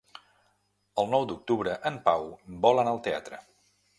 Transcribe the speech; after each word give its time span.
El 1.01 1.11
nou 1.11 1.25
d'octubre 1.31 1.77
en 1.91 2.01
Pau 2.09 2.27
vol 2.67 2.83
anar 2.85 2.97
al 2.97 3.05
teatre. 3.09 3.43